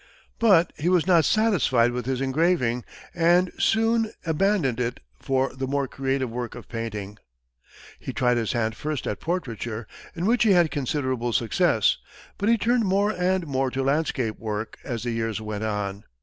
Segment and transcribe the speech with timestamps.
[0.39, 6.31] But he was not satisfied with engraving, and soon abandoned it for the more creative
[6.31, 7.19] work of painting.
[7.99, 9.85] He tried his hand first at portraiture,
[10.15, 11.97] in which he had considerable success;
[12.39, 16.05] but he turned more and more to landscape work as the years went on.